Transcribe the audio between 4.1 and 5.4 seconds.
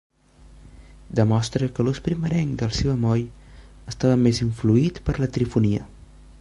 més influït per la